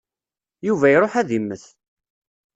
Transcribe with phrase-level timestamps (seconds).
[0.67, 1.65] Yuba iṛuḥ ad immet.